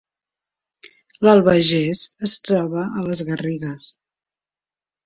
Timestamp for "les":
3.11-3.25